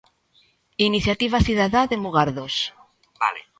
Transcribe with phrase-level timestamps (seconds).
[0.87, 2.55] Iniciativa Cidadá de Mugardos.